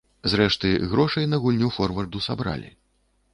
[0.31, 2.73] Зрэшты, грошай на гульню форварду сабралі.